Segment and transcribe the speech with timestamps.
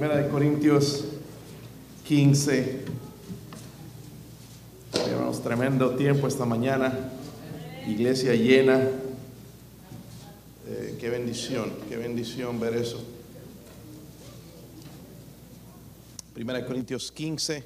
[0.00, 1.06] Primera de Corintios
[2.06, 2.84] 15.
[4.92, 7.10] Tenemos tremendo tiempo esta mañana.
[7.84, 8.78] Iglesia llena.
[10.68, 13.02] Eh, qué bendición, qué bendición ver eso.
[16.32, 17.64] Primera de Corintios 15.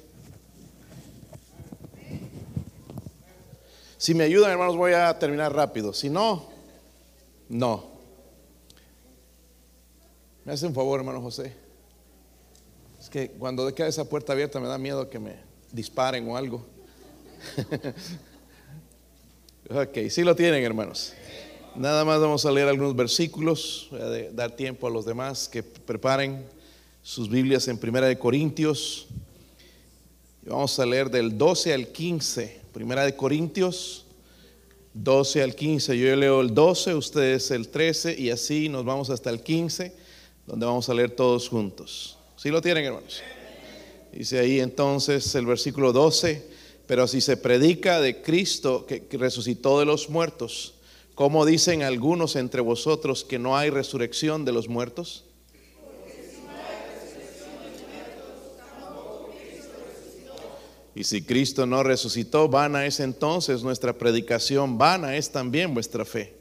[3.95, 5.93] Si me ayudan, hermanos, voy a terminar rápido.
[5.93, 6.49] Si no,
[7.47, 7.91] no.
[10.45, 11.62] Me hace un favor, hermano José.
[13.13, 15.35] Que cuando queda esa puerta abierta me da miedo que me
[15.71, 16.65] disparen o algo.
[19.69, 21.13] ok, sí lo tienen, hermanos.
[21.75, 23.87] Nada más vamos a leer algunos versículos.
[23.91, 26.43] Voy a dar tiempo a los demás que preparen
[27.03, 29.05] sus Biblias en Primera de Corintios.
[30.41, 32.61] vamos a leer del 12 al 15.
[32.73, 34.07] Primera de Corintios
[34.95, 35.99] 12 al 15.
[35.99, 39.93] Yo leo el 12, ustedes el 13 y así nos vamos hasta el 15,
[40.47, 42.17] donde vamos a leer todos juntos.
[42.43, 43.21] ¿Sí lo tienen, hermanos?
[44.11, 46.45] Dice ahí entonces el versículo 12,
[46.85, 50.73] pero si se predica de Cristo que resucitó de los muertos,
[51.15, 55.23] ¿cómo dicen algunos entre vosotros que no hay resurrección de los muertos?
[60.95, 66.35] Y si Cristo no resucitó, vana es entonces nuestra predicación, vana es también vuestra fe.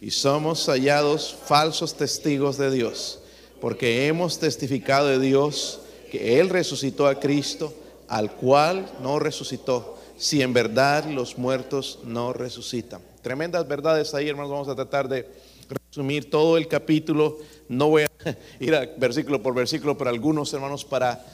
[0.00, 3.20] Y somos hallados falsos testigos de Dios
[3.64, 7.72] porque hemos testificado de Dios que Él resucitó a Cristo,
[8.08, 13.00] al cual no resucitó, si en verdad los muertos no resucitan.
[13.22, 15.26] Tremendas verdades ahí, hermanos, vamos a tratar de
[15.66, 17.38] resumir todo el capítulo.
[17.66, 18.08] No voy a
[18.60, 21.24] ir a versículo por versículo, pero algunos, hermanos, para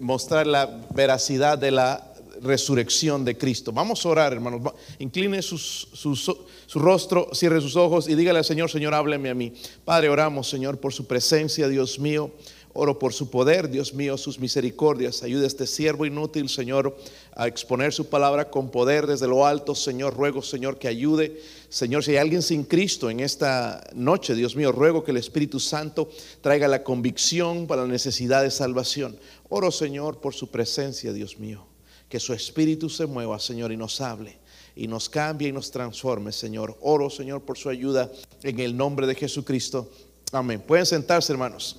[0.00, 3.72] mostrar la veracidad de la resurrección de Cristo.
[3.72, 4.72] Vamos a orar, hermanos.
[4.98, 6.38] Incline su
[6.74, 9.52] rostro, cierre sus ojos y dígale al Señor, Señor, hábleme a mí.
[9.84, 12.30] Padre, oramos, Señor, por su presencia, Dios mío.
[12.78, 15.22] Oro por su poder, Dios mío, sus misericordias.
[15.22, 16.94] Ayude a este siervo inútil, Señor,
[17.34, 19.74] a exponer su palabra con poder desde lo alto.
[19.74, 21.40] Señor, ruego, Señor, que ayude.
[21.70, 25.58] Señor, si hay alguien sin Cristo en esta noche, Dios mío, ruego que el Espíritu
[25.58, 26.10] Santo
[26.42, 29.16] traiga la convicción para la necesidad de salvación.
[29.48, 31.66] Oro, Señor, por su presencia, Dios mío
[32.08, 34.38] que su espíritu se mueva, Señor, y nos hable
[34.76, 36.76] y nos cambie y nos transforme, Señor.
[36.82, 38.12] Oro, Señor, por su ayuda
[38.42, 39.90] en el nombre de Jesucristo.
[40.32, 40.60] Amén.
[40.60, 41.76] Pueden sentarse, hermanos.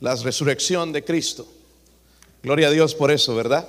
[0.00, 1.48] La resurrección de Cristo.
[2.42, 3.66] Gloria a Dios por eso, ¿verdad?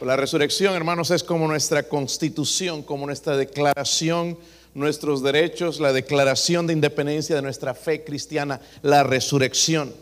[0.00, 4.38] La resurrección, hermanos, es como nuestra constitución, como nuestra declaración,
[4.74, 9.92] nuestros derechos, la declaración de independencia de nuestra fe cristiana, la resurrección.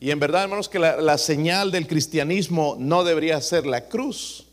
[0.00, 4.46] Y en verdad, hermanos, que la, señal del cristianismo no debería ser la cruz,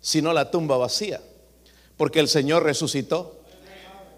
[0.00, 1.20] sino la tumba vacía.
[1.96, 3.40] Porque el Señor resucitó.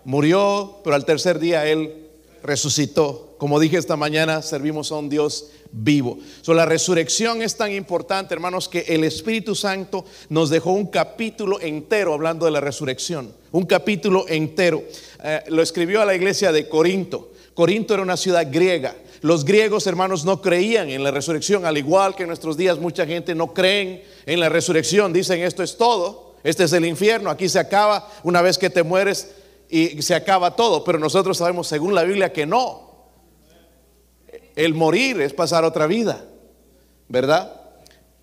[0.04, 2.08] Murió, pero al tercer día Él
[2.42, 3.34] resucitó.
[3.38, 6.18] Como dije esta mañana, servimos a un Dios vivo.
[6.42, 11.60] So, la resurrección es tan importante, hermanos, que el Espíritu Santo nos dejó un capítulo
[11.60, 13.32] entero hablando de la resurrección.
[13.50, 14.84] Un capítulo entero.
[15.24, 17.32] Eh, lo escribió a la iglesia de Corinto.
[17.54, 18.94] Corinto era una ciudad griega.
[19.22, 23.06] Los griegos, hermanos, no creían en la resurrección, al igual que en nuestros días mucha
[23.06, 25.12] gente no creen en la resurrección.
[25.12, 28.82] Dicen, esto es todo, este es el infierno, aquí se acaba una vez que te
[28.82, 29.30] mueres
[29.70, 30.82] y se acaba todo.
[30.82, 32.90] Pero nosotros sabemos, según la Biblia, que no.
[34.56, 36.24] El morir es pasar otra vida,
[37.08, 37.60] ¿verdad?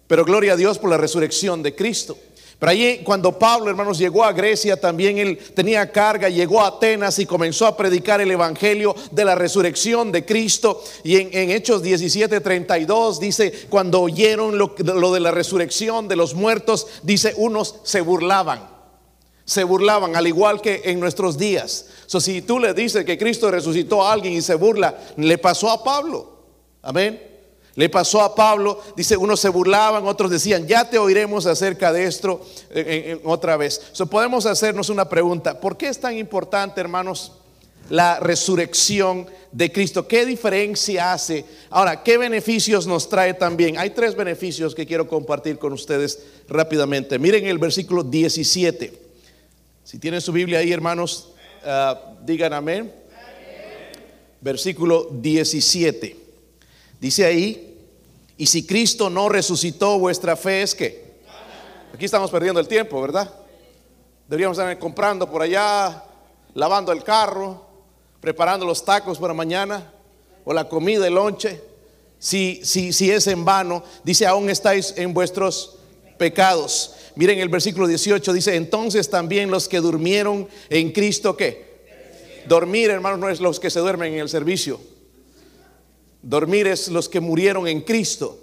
[0.05, 2.17] Pero gloria a Dios por la resurrección de Cristo.
[2.59, 7.17] Pero allí cuando Pablo, hermanos, llegó a Grecia, también él tenía carga, llegó a Atenas
[7.17, 10.83] y comenzó a predicar el Evangelio de la resurrección de Cristo.
[11.05, 16.87] Y en, Hechos 17, 32 dice, cuando oyeron lo, de la resurrección de los muertos,
[17.01, 18.67] dice, unos se burlaban.
[19.45, 21.85] Se burlaban, al igual que en nuestros días.
[22.07, 25.71] So, si tú le dices que Cristo resucitó a alguien y se burla, le pasó
[25.71, 26.39] a Pablo.
[26.81, 27.28] Amén.
[27.75, 32.05] Le pasó a Pablo, dice, unos se burlaban, otros decían, ya te oiremos acerca de
[32.05, 32.45] esto
[33.23, 33.81] otra vez.
[33.91, 37.33] So, podemos hacernos una pregunta, ¿por qué es tan importante, hermanos,
[37.89, 40.07] la resurrección de Cristo?
[40.07, 41.45] ¿Qué diferencia hace?
[41.69, 43.77] Ahora, ¿qué beneficios nos trae también?
[43.77, 47.17] Hay tres beneficios que quiero compartir con ustedes rápidamente.
[47.19, 48.93] Miren el versículo 17.
[49.83, 51.29] Si tienen su Biblia ahí, hermanos,
[51.63, 52.93] ah, digan amén.
[54.41, 56.28] Versículo 17.
[56.99, 57.77] Dice ahí,
[58.37, 61.09] y si Cristo no resucitó, vuestra fe es que.
[61.93, 63.33] Aquí estamos perdiendo el tiempo, ¿verdad?
[64.27, 66.03] Deberíamos estar comprando por allá,
[66.53, 67.65] lavando el carro,
[68.21, 69.91] preparando los tacos para mañana,
[70.45, 71.61] o la comida, el lonche.
[72.19, 75.77] Si, si, si es en vano, dice, aún estáis en vuestros
[76.17, 76.95] pecados.
[77.15, 82.43] Miren el versículo 18, dice, entonces también los que durmieron en Cristo, ¿qué?
[82.47, 84.79] Dormir, hermanos, no es los que se duermen en el servicio.
[86.21, 88.37] Dormir es los que murieron en Cristo.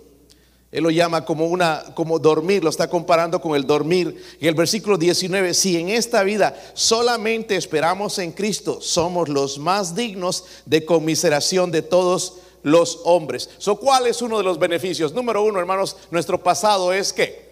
[0.73, 4.23] Él lo llama como una como dormir, lo está comparando con el dormir.
[4.41, 9.95] En el versículo 19, si en esta vida solamente esperamos en Cristo, somos los más
[9.95, 13.49] dignos de conmiseración de todos los hombres.
[13.59, 15.13] So, ¿Cuál es uno de los beneficios?
[15.15, 17.47] Número uno, hermanos, nuestro pasado es que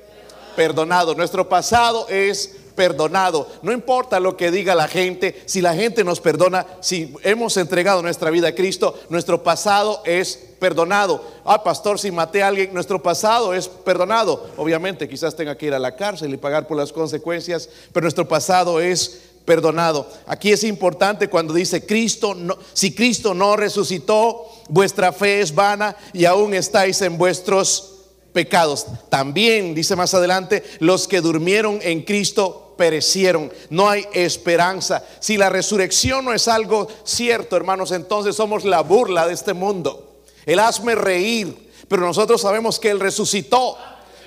[0.57, 1.15] perdonado.
[1.15, 3.49] Nuestro pasado es perdonado.
[3.63, 8.03] No importa lo que diga la gente, si la gente nos perdona, si hemos entregado
[8.03, 11.23] nuestra vida a Cristo, nuestro pasado es perdonado.
[11.45, 14.47] Ah, pastor, si maté a alguien, nuestro pasado es perdonado.
[14.57, 18.27] Obviamente, quizás tenga que ir a la cárcel y pagar por las consecuencias, pero nuestro
[18.27, 20.09] pasado es perdonado.
[20.27, 25.97] Aquí es importante cuando dice Cristo, no, si Cristo no resucitó, vuestra fe es vana
[26.13, 27.95] y aún estáis en vuestros
[28.33, 28.87] pecados.
[29.11, 33.53] También, dice más adelante, los que durmieron en Cristo perecieron.
[33.71, 35.05] No hay esperanza.
[35.21, 40.23] Si la resurrección no es algo cierto, hermanos, entonces somos la burla de este mundo.
[40.47, 43.77] El hazme reír, pero nosotros sabemos que Él resucitó.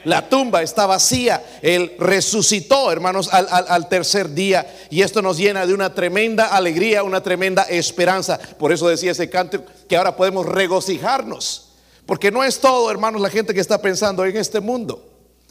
[0.04, 1.44] La tumba está vacía.
[1.62, 4.66] Él resucitó, hermanos, al, al, tercer día.
[4.90, 8.40] Y esto nos llena de una tremenda alegría, una tremenda esperanza.
[8.58, 11.74] Por eso decía ese canto que ahora podemos regocijarnos.
[12.06, 15.04] Porque no es todo, hermanos, la gente que está pensando en este mundo.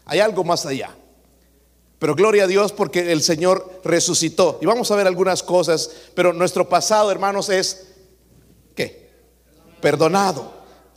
[0.07, 0.91] Hay algo más allá.
[1.99, 4.59] Pero gloria a Dios porque el Señor resucitó.
[4.61, 5.91] Y vamos a ver algunas cosas.
[6.15, 7.87] Pero nuestro pasado, hermanos, es,
[8.75, 9.11] ¿qué?
[9.81, 10.57] Perdonado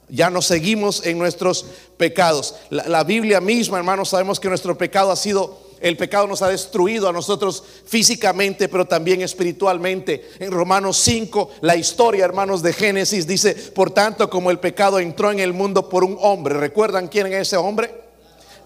[0.10, 1.66] ya no seguimos en nuestros
[1.98, 2.56] pecados.
[2.70, 7.08] La, Biblia misma, hermanos, sabemos que nuestro pecado ha sido, el pecado nos ha destruido
[7.08, 10.30] a nosotros físicamente, pero también espiritualmente.
[10.40, 15.32] En Romanos 5, la historia, hermanos, de Génesis dice, por tanto, como el pecado entró
[15.32, 18.09] en el mundo por un hombre, ¿recuerdan quién es ese hombre?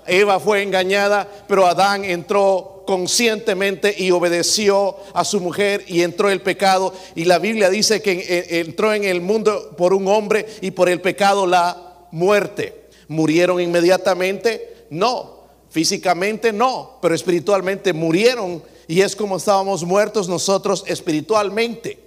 [0.08, 6.42] Eva fue engañada, pero Adán entró conscientemente y obedeció a su mujer y entró el
[6.42, 6.94] pecado.
[7.16, 11.02] Y la Biblia dice que entró en el mundo por un hombre y por el
[11.02, 12.90] pecado la muerte.
[13.08, 14.86] ¿Murieron inmediatamente?
[14.90, 15.44] No.
[15.70, 18.62] Físicamente no, pero espiritualmente murieron.
[18.88, 22.00] Y es como estábamos muertos nosotros espiritualmente.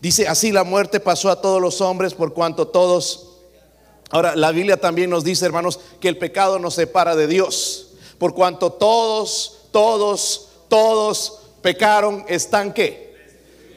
[0.00, 3.33] Dice, así la muerte pasó a todos los hombres por cuanto todos
[4.14, 7.94] Ahora, la Biblia también nos dice, hermanos, que el pecado nos separa de Dios.
[8.16, 13.12] Por cuanto todos, todos, todos pecaron, están qué?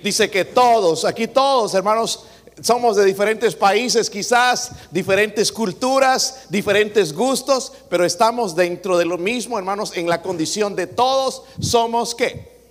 [0.03, 2.19] Dice que todos, aquí todos, hermanos,
[2.61, 9.57] somos de diferentes países, quizás diferentes culturas, diferentes gustos, pero estamos dentro de lo mismo,
[9.57, 12.61] hermanos, en la condición de todos somos qué?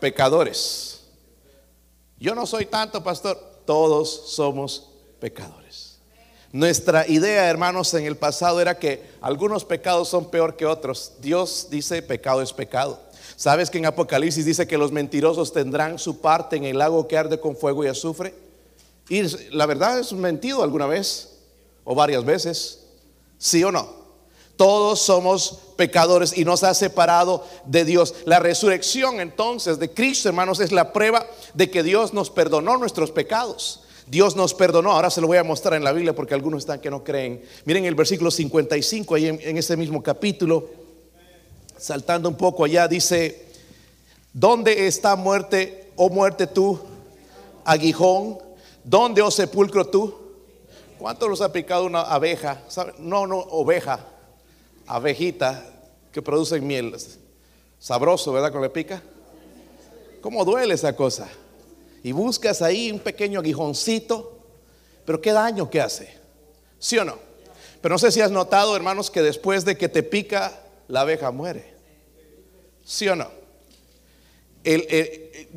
[0.00, 1.00] Pecadores.
[2.18, 4.88] Yo no soy tanto, pastor, todos somos
[5.20, 5.57] pecadores.
[6.52, 11.12] Nuestra idea, hermanos, en el pasado era que algunos pecados son peor que otros.
[11.20, 13.00] Dios dice pecado es pecado.
[13.36, 17.18] ¿Sabes que en Apocalipsis dice que los mentirosos tendrán su parte en el lago que
[17.18, 18.34] arde con fuego y azufre?
[19.10, 19.22] Y
[19.54, 21.36] la verdad es mentido alguna vez
[21.84, 22.80] o varias veces.
[23.36, 23.98] ¿Sí o no?
[24.56, 28.14] Todos somos pecadores y nos ha separado de Dios.
[28.24, 33.12] La resurrección entonces de Cristo, hermanos, es la prueba de que Dios nos perdonó nuestros
[33.12, 33.84] pecados.
[34.10, 34.92] Dios nos perdonó.
[34.92, 37.42] Ahora se lo voy a mostrar en la Biblia porque algunos están que no creen.
[37.64, 40.68] Miren el versículo 55, ahí en, ese mismo capítulo,
[41.76, 43.46] saltando un poco allá, dice,
[44.32, 46.78] ¿dónde está muerte, oh muerte tú,
[47.64, 48.38] aguijón?
[48.82, 50.14] ¿Dónde, oh sepulcro tú?
[50.98, 52.62] ¿Cuánto los ha picado una abeja?
[52.98, 54.00] No, no, oveja,
[54.86, 55.64] abejita
[56.12, 56.96] que produce miel.
[57.78, 58.50] Sabroso, ¿verdad?
[58.50, 59.02] Cuando le pica.
[60.22, 61.28] ¿Cómo duele esa cosa?
[62.08, 64.38] Y buscas ahí un pequeño aguijoncito,
[65.04, 66.08] pero qué daño que hace,
[66.78, 67.18] ¿sí o no?
[67.82, 71.30] Pero no sé si has notado, hermanos, que después de que te pica, la abeja
[71.30, 71.74] muere,
[72.82, 73.30] ¿sí o no?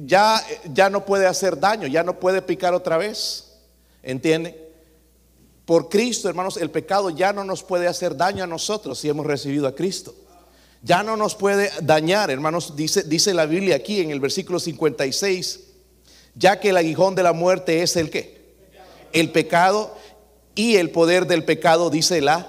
[0.05, 3.53] ya, ya no puede hacer daño, ya no puede picar otra vez,
[4.03, 4.73] ¿entiende?
[5.65, 9.25] Por Cristo, hermanos, el pecado ya no nos puede hacer daño a nosotros si hemos
[9.25, 10.13] recibido a Cristo.
[10.81, 15.70] Ya no nos puede dañar, hermanos, dice, dice la Biblia aquí en el versículo 56
[16.35, 18.41] ya que el aguijón de la muerte es el que?
[19.13, 19.95] El pecado
[20.55, 22.47] y el poder del pecado, dice la.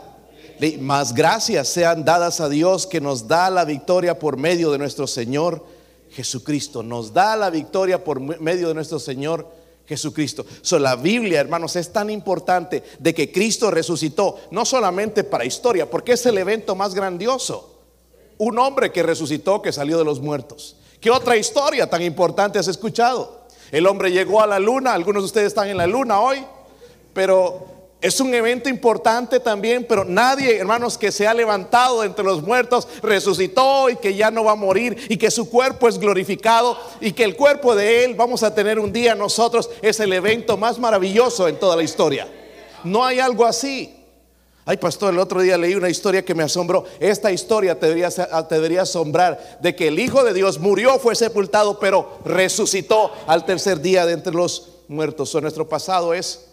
[0.79, 5.07] Más gracias sean dadas a Dios que nos da la victoria por medio de nuestro
[5.09, 5.65] Señor
[6.11, 6.83] Jesucristo.
[6.83, 9.49] Nos da la victoria por medio de nuestro Señor
[9.87, 10.47] Jesucristo.
[10.61, 15.91] So, la Biblia, hermanos, es tan importante de que Cristo resucitó, no solamente para historia,
[15.91, 17.81] porque es el evento más grandioso.
[18.39, 20.77] Un hombre que resucitó, que salió de los muertos.
[21.01, 23.42] ¿Qué otra historia tan importante has escuchado?
[23.73, 26.45] El hombre llegó a la luna, algunos de ustedes están en la luna hoy,
[27.15, 27.67] pero
[28.03, 32.87] es un evento importante también, pero nadie, hermanos, que se ha levantado entre los muertos,
[33.03, 37.13] resucitó y que ya no va a morir y que su cuerpo es glorificado y
[37.13, 40.79] que el cuerpo de él vamos a tener un día nosotros es el evento más
[40.79, 42.29] maravilloso en toda la historia.
[42.85, 44.02] No hay algo así.
[44.65, 46.85] Ay, pastor, el otro día leí una historia que me asombró.
[47.01, 52.21] Esta historia te debería, asombrar de que el Hijo de Dios murió, fue sepultado, pero
[52.25, 55.35] resucitó al tercer día de entre los muertos.
[55.35, 56.47] Nuestro pasado es,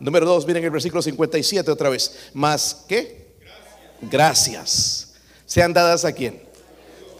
[0.00, 2.30] número dos, miren el versículo 57 otra vez.
[2.32, 3.36] Más, ¿qué?
[4.00, 5.12] Gracias.
[5.46, 6.42] ¿Sean dadas a quién?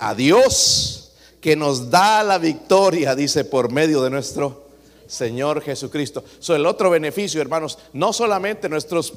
[0.01, 4.65] A Dios, que nos da la victoria, dice, por medio de nuestro
[5.07, 6.25] Señor Jesucristo.
[6.49, 9.13] El otro beneficio, hermanos, no solamente nuestros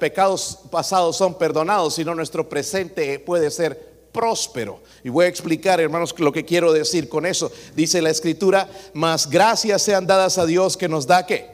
[0.00, 4.80] pecados pasados son perdonados, sino nuestro presente puede ser próspero.
[5.02, 7.50] Y voy a explicar, hermanos, lo que quiero decir con eso.
[7.74, 11.52] Dice la escritura, más gracias sean dadas a Dios que nos da que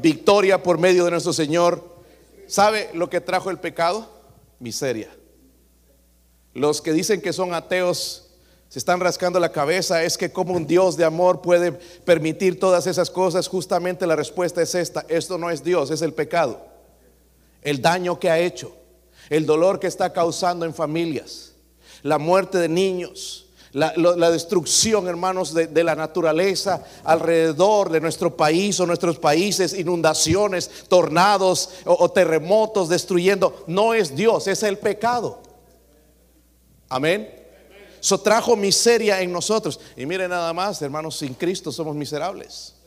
[0.00, 1.82] victoria por medio de nuestro Señor.
[2.46, 4.08] ¿Sabe lo que trajo el pecado?
[4.60, 5.10] Miseria.
[6.52, 8.24] Los que dicen que son ateos
[8.68, 12.86] se están rascando la cabeza, es que como un Dios de amor puede permitir todas
[12.86, 13.48] esas cosas.
[13.48, 16.67] Justamente la respuesta es esta, esto no es Dios, es el pecado
[17.62, 18.72] el daño que ha hecho,
[19.30, 21.52] el dolor que está causando en familias,
[22.02, 28.86] la muerte de niños, la, destrucción, hermanos, de, la naturaleza alrededor de nuestro país o
[28.86, 35.42] nuestros países, inundaciones, tornados o, terremotos destruyendo, no es Dios, es el pecado.
[36.88, 37.34] Amén.
[38.00, 39.78] Eso trajo miseria en nosotros.
[39.96, 42.77] Y miren nada más, hermanos, sin Cristo somos miserables.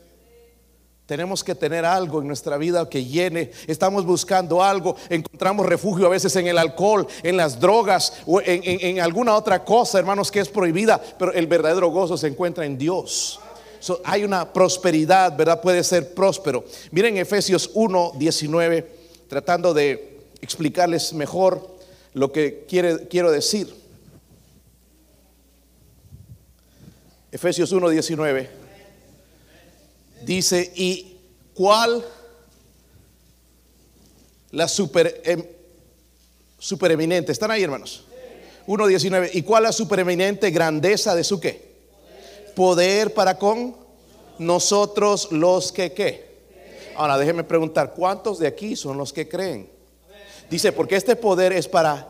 [1.11, 3.51] Tenemos que tener algo en nuestra vida que llene.
[3.67, 4.95] Estamos buscando algo.
[5.09, 9.99] Encontramos refugio a veces en el alcohol, en las drogas o en, alguna otra cosa,
[9.99, 11.01] hermanos, que es prohibida.
[11.19, 13.41] Pero el verdadero gozo se encuentra en Dios.
[14.05, 15.59] hay una prosperidad, ¿verdad?
[15.59, 16.63] Puede ser próspero.
[16.91, 18.95] Miren Efesios 1, 19,
[19.27, 21.75] tratando de explicarles mejor
[22.13, 23.67] lo que quiero decir.
[27.33, 28.60] Efesios 1, 19
[30.25, 31.17] dice, ¿y
[31.53, 32.05] cuál
[34.51, 35.43] la super, em,
[36.57, 37.31] supereminente?
[37.31, 38.05] ¿Están ahí, hermanos?
[38.67, 39.31] 1.19.
[39.33, 41.71] ¿Y cuál la supereminente grandeza de su qué?
[42.55, 43.75] Poder para con
[44.37, 46.31] nosotros los que qué.
[46.95, 49.69] Ahora déjenme preguntar, ¿cuántos de aquí son los que creen?
[50.49, 52.07] Dice, porque este poder es para...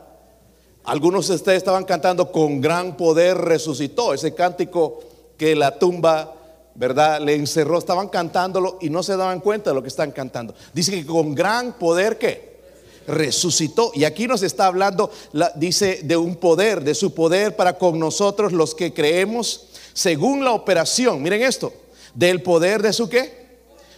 [0.83, 4.99] Algunos de ustedes estaban cantando con gran poder resucitó, ese cántico
[5.37, 6.40] que la tumba
[6.75, 7.19] ¿verdad?
[7.21, 10.53] Le encerró, estaban cantándolo y no se daban cuenta de lo que están cantando.
[10.73, 12.51] Dice que con gran poder que
[13.07, 13.91] resucitó.
[13.93, 15.11] Y aquí nos está hablando,
[15.55, 20.51] dice, de un poder, de su poder para con nosotros los que creemos, según la
[20.51, 21.73] operación, miren esto,
[22.13, 23.41] del poder de su qué?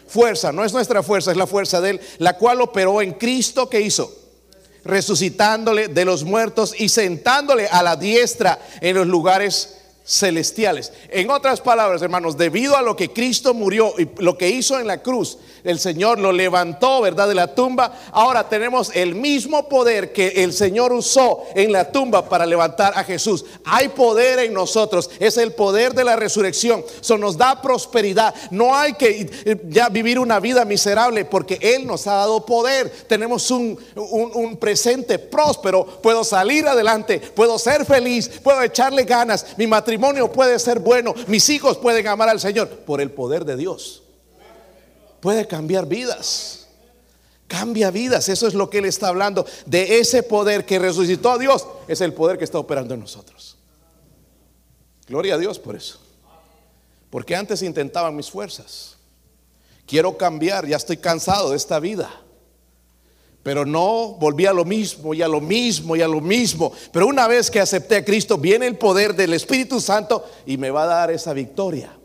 [0.08, 3.70] Fuerza, no es nuestra fuerza, es la fuerza de él, la cual operó en Cristo
[3.70, 4.24] que hizo
[4.84, 10.92] resucitándole de los muertos y sentándole a la diestra en los lugares celestiales.
[11.10, 14.88] En otras palabras, hermanos, debido a lo que Cristo murió y lo que hizo en
[14.88, 17.28] la cruz, el Señor lo levantó, ¿verdad?
[17.28, 17.98] De la tumba.
[18.12, 23.04] Ahora tenemos el mismo poder que el Señor usó en la tumba para levantar a
[23.04, 23.46] Jesús.
[23.66, 26.84] Hay poder en nosotros, es el poder de la resurrección.
[27.00, 28.34] Eso nos da prosperidad.
[28.52, 32.90] No hay que eh, ya vivir una vida miserable porque Él nos ha dado poder.
[33.08, 35.86] Tenemos un, un presente próspero.
[35.86, 39.46] Puedo salir adelante, puedo ser feliz, puedo echarle ganas.
[39.58, 43.56] Mi matrimonio puede ser bueno, mis hijos pueden amar al Señor por el poder de
[43.56, 44.03] Dios.
[45.24, 46.68] Puede cambiar vidas.
[47.48, 49.46] Cambia vidas, eso es lo que Él está hablando.
[49.66, 53.56] De ese poder que resucitó a Dios, es el poder que está operando en nosotros.
[55.08, 55.98] Gloria a Dios por eso.
[57.10, 58.98] Porque antes intentaban mis fuerzas.
[59.86, 62.12] Quiero cambiar, ya estoy cansado de esta vida.
[63.44, 66.74] Pero no volví a lo mismo y a lo mismo y a lo mismo.
[66.92, 70.70] Pero una vez que acepté a Cristo, viene el poder del Espíritu Santo y me
[70.70, 71.98] va a dar esa victoria.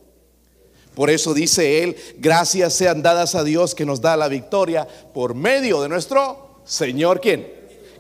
[0.99, 5.33] Por eso dice él, gracias sean dadas a Dios que nos da la victoria por
[5.33, 7.47] medio de nuestro Señor, ¿quién?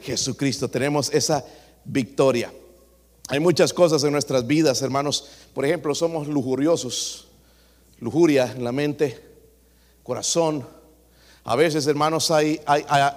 [0.02, 0.68] Jesucristo.
[0.68, 1.44] Tenemos esa
[1.84, 2.52] victoria.
[3.28, 5.28] Hay muchas cosas en nuestras vidas, hermanos.
[5.54, 7.28] Por ejemplo, somos lujuriosos.
[8.00, 9.16] Lujuria en la mente,
[10.02, 10.66] corazón,
[11.44, 12.60] a veces, hermanos, hay,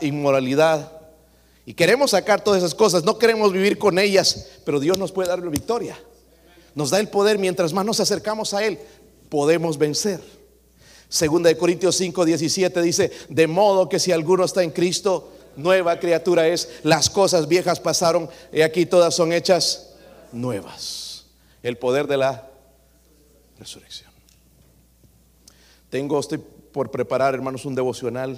[0.02, 0.92] inmoralidad.
[1.66, 5.30] Y queremos sacar todas esas cosas, no queremos vivir con ellas, pero Dios nos puede
[5.30, 5.98] dar la victoria.
[6.76, 8.80] Nos da el poder mientras más nos acercamos a Él,
[9.32, 10.20] podemos vencer.
[11.08, 15.98] Segunda de Corintios 5, 17 dice, de modo que si alguno está en Cristo, nueva
[16.00, 19.94] criatura es, las cosas viejas pasaron y aquí todas son hechas
[20.34, 21.28] nuevas.
[21.64, 22.50] El poder de la
[23.58, 24.12] resurrección.
[25.90, 26.40] Tengo, estoy
[26.74, 28.36] por preparar, hermanos, un devocional.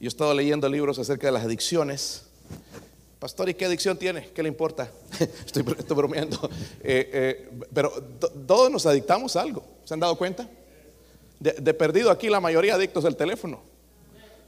[0.00, 2.24] Yo he estado leyendo libros acerca de las adicciones.
[3.22, 4.30] Pastor, ¿y qué adicción tiene?
[4.34, 4.90] ¿Qué le importa?
[5.46, 6.50] estoy, bromeando.
[6.82, 7.92] Eh, eh, pero
[8.48, 9.62] todos nos adictamos a algo.
[9.84, 10.50] ¿Se han dado cuenta?
[11.38, 13.60] De, perdido aquí la mayoría adictos al teléfono.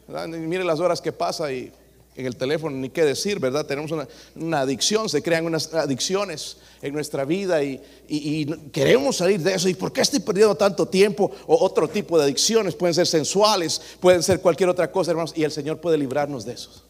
[0.09, 0.27] ¿verdad?
[0.27, 1.71] Mire las horas que pasa y
[2.17, 3.65] en el teléfono, ni qué decir, ¿verdad?
[3.65, 3.93] Tenemos
[4.35, 9.69] una, adicción, se crean unas adicciones en nuestra vida y, y- queremos salir de eso.
[9.69, 11.31] ¿Y por qué estoy perdiendo tanto tiempo?
[11.47, 15.45] O otro tipo de adicciones, pueden ser sensuales, pueden ser cualquier otra cosa, hermanos, y
[15.45, 16.83] el Señor puede librarnos de esos.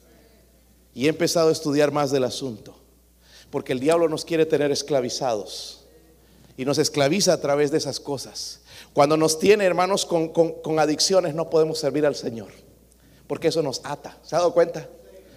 [0.94, 2.76] Y he empezado a estudiar más del asunto,
[3.50, 5.84] porque el diablo nos quiere tener esclavizados
[6.56, 8.60] y nos esclaviza a través de esas cosas.
[8.92, 12.48] Cuando nos tiene, hermanos, con, con- adicciones, no podemos servir al Señor,
[13.26, 14.18] porque eso nos ata.
[14.22, 14.88] ¿Se ha dado cuenta?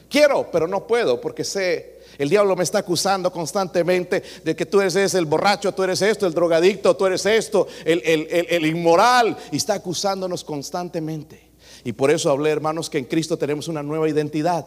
[0.10, 4.80] Quiero, pero no puedo, porque sé, el diablo me está acusando constantemente de que tú
[4.80, 8.66] eres ese, el borracho, tú eres esto, el drogadicto, tú eres esto, el- el- el
[8.68, 11.50] inmoral, y está acusándonos constantemente.
[11.84, 14.66] Y por eso hablé, hermanos, que en Cristo tenemos una nueva identidad,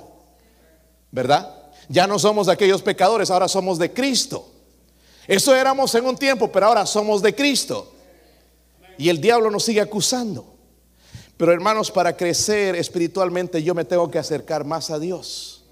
[1.10, 1.56] ¿verdad?
[1.88, 4.48] Ya no somos aquellos pecadores, ahora somos de Cristo.
[5.26, 7.92] Eso éramos en un tiempo, pero ahora somos de Cristo.
[8.98, 10.44] Y el diablo nos sigue acusando.
[11.36, 15.64] Pero hermanos, para crecer espiritualmente yo me tengo que acercar más a Dios.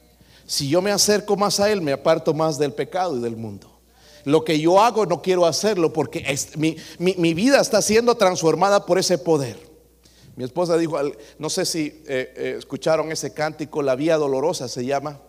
[0.46, 3.78] Si yo me acerco más a Él, me aparto más del pecado y del mundo.
[4.24, 6.24] Lo que yo hago no quiero hacerlo porque
[6.56, 9.58] mi, mi- mi vida está siendo transformada por ese poder.
[10.36, 10.98] Mi esposa dijo,
[11.38, 15.20] no sé si eh, eh, escucharon ese cántico, La Vía Dolorosa se llama.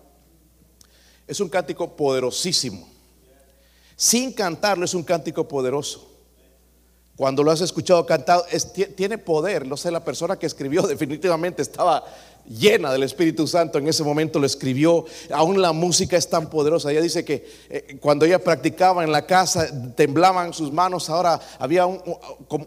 [1.29, 2.89] Es un cántico poderosísimo.
[3.95, 6.09] Sin cantarlo es un cántico poderoso.
[7.15, 8.45] Cuando lo has escuchado cantado,
[8.95, 9.67] tiene poder.
[9.67, 12.03] No sé, la persona que escribió definitivamente estaba
[12.49, 13.77] llena del Espíritu Santo.
[13.77, 15.05] En ese momento lo escribió.
[15.31, 16.89] Aún la música es tan poderosa.
[16.89, 21.11] Ella dice que eh, cuando ella practicaba en la casa, temblaban sus manos.
[21.11, 22.01] Ahora había un,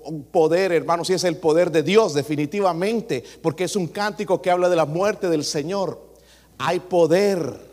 [0.04, 3.24] un poder, hermanos, y es el poder de Dios, definitivamente.
[3.42, 6.00] Porque es un cántico que habla de la muerte del Señor.
[6.58, 7.71] Hay poder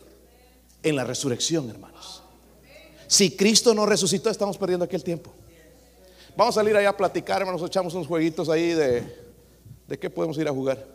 [0.83, 2.23] en la resurrección, hermanos.
[3.07, 5.31] Si Cristo no resucitó, estamos perdiendo aquí el tiempo.
[6.37, 9.29] Vamos a salir allá a platicar, hermanos, echamos unos jueguitos ahí de...
[9.87, 10.85] ¿De qué podemos ir a jugar?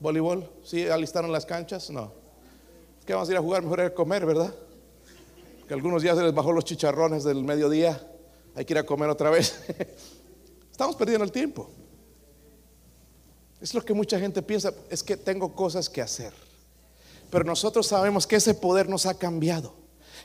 [0.00, 0.50] ¿Voleibol?
[0.64, 1.88] ¿Sí alistaron las canchas?
[1.88, 2.12] No.
[3.06, 3.62] ¿Qué vamos a ir a jugar?
[3.62, 4.52] Mejor ir a comer, ¿verdad?
[5.68, 8.04] Que algunos días se les bajó los chicharrones del mediodía.
[8.56, 9.62] Hay que ir a comer otra vez.
[10.72, 11.70] Estamos perdiendo el tiempo.
[13.60, 16.32] Es lo que mucha gente piensa, es que tengo cosas que hacer.
[17.30, 19.74] Pero nosotros sabemos que ese poder nos ha cambiado.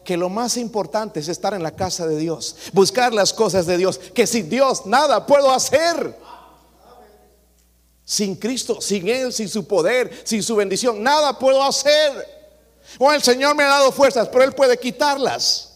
[0.03, 3.77] Que lo más importante es estar en la casa de Dios, buscar las cosas de
[3.77, 3.99] Dios.
[4.13, 6.17] Que sin Dios nada puedo hacer.
[8.03, 12.41] Sin Cristo, sin Él, sin su poder, sin su bendición, nada puedo hacer.
[12.97, 15.71] O el Señor me ha dado fuerzas, pero Él puede quitarlas.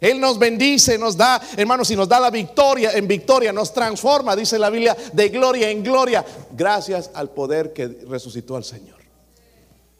[0.00, 4.36] Él nos bendice, nos da, hermanos, y nos da la victoria en victoria, nos transforma,
[4.36, 8.93] dice la Biblia, de gloria en gloria, gracias al poder que resucitó al Señor.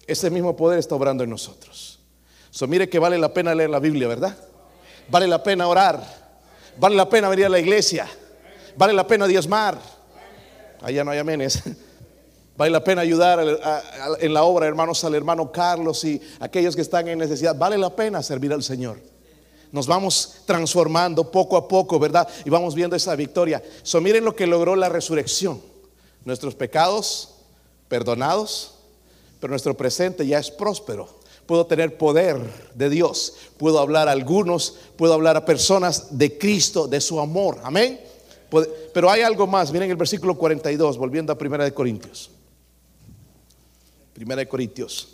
[0.07, 1.99] Ese mismo poder está obrando en nosotros.
[2.51, 4.37] So, mire que vale la pena leer la Biblia, ¿verdad?
[5.09, 6.03] Vale la pena orar,
[6.79, 8.09] vale la pena venir a la iglesia,
[8.77, 9.79] vale la pena diezmar.
[10.81, 11.62] Allá no hay amenes.
[12.57, 13.40] Vale la pena ayudar
[14.21, 17.57] en la obra, hermanos, al hermano Carlos y aquellos que están en necesidad.
[17.57, 19.01] Vale la pena servir al Señor.
[19.73, 22.29] Nos vamos transformando poco a poco, ¿verdad?
[22.45, 23.61] Y vamos viendo esa victoria.
[23.83, 25.61] So, miren lo que logró la resurrección.
[26.25, 27.35] Nuestros pecados
[27.88, 28.74] perdonados,
[29.44, 31.07] pero nuestro presente ya es próspero.
[31.44, 32.38] Puedo tener poder
[32.74, 33.35] de Dios.
[33.59, 37.61] Puedo hablar a algunos, puedo hablar a personas de Cristo, de su amor.
[37.62, 38.00] Amén.
[38.94, 39.70] Pero hay algo más.
[39.70, 42.30] Miren el versículo 42, volviendo a Primera de Corintios.
[44.14, 45.09] Primera de Corintios.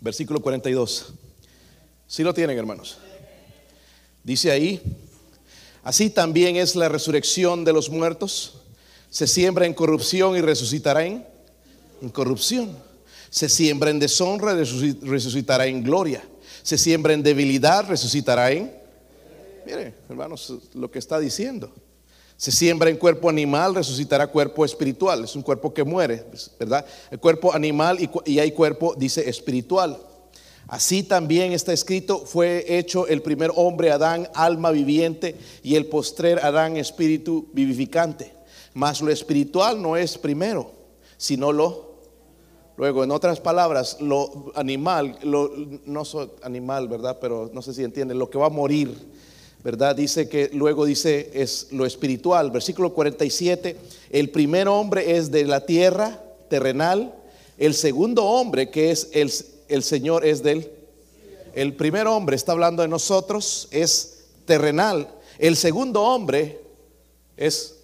[0.00, 1.12] Versículo 42.
[2.08, 2.98] Si lo tienen, hermanos.
[4.24, 4.82] Dice ahí,
[5.84, 8.56] así también es la resurrección de los muertos.
[9.10, 11.26] Se siembra en corrupción y resucitará en
[12.00, 12.74] incorrupción.
[13.28, 16.22] Se siembra en deshonra y resuci- resucitará en gloria.
[16.62, 18.72] Se siembra en debilidad, resucitará en...
[19.66, 21.72] Mire, hermanos, lo que está diciendo.
[22.36, 25.24] Se siembra en cuerpo animal, resucitará cuerpo espiritual.
[25.24, 26.24] Es un cuerpo que muere,
[26.58, 26.86] ¿verdad?
[27.10, 29.98] El cuerpo animal y, y hay cuerpo, dice, espiritual.
[30.66, 36.38] Así también está escrito, fue hecho el primer hombre Adán, alma viviente, y el postrer
[36.38, 38.32] Adán, espíritu vivificante.
[38.74, 40.70] Mas lo espiritual no es primero,
[41.16, 41.90] sino lo
[42.80, 45.52] Luego, en otras palabras, lo animal, lo,
[45.84, 47.18] no soy animal, ¿verdad?
[47.20, 48.96] Pero no sé si entienden, lo que va a morir,
[49.62, 49.94] ¿verdad?
[49.94, 52.50] Dice que luego dice es lo espiritual.
[52.50, 53.76] Versículo 47,
[54.08, 57.14] el primer hombre es de la tierra terrenal,
[57.58, 59.30] el segundo hombre que es el,
[59.68, 60.72] el Señor es del...
[61.52, 65.06] El primer hombre está hablando de nosotros, es terrenal.
[65.38, 66.62] El segundo hombre
[67.36, 67.76] es...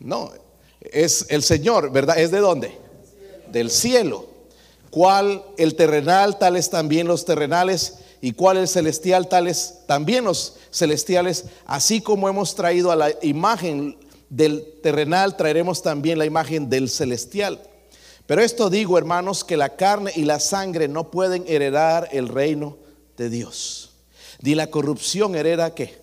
[0.00, 0.30] No,
[0.80, 2.18] es el Señor, ¿verdad?
[2.18, 2.76] ¿Es de dónde?
[3.52, 4.28] Del cielo.
[4.90, 6.38] ¿Cuál el terrenal?
[6.38, 9.28] Tales también los terrenales ¿Y cuál es celestial?
[9.28, 13.96] Tales también los celestiales, así como hemos traído a la imagen
[14.28, 17.60] del terrenal, traeremos también la imagen del celestial.
[18.26, 22.76] Pero esto digo, hermanos, que la carne y la sangre no pueden heredar el reino
[23.16, 23.92] de Dios.
[24.42, 25.98] Ni la corrupción hereda qué.